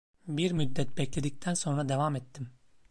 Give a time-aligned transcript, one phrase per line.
[0.27, 2.49] Bir müddet bekledikten sonra devam ettim.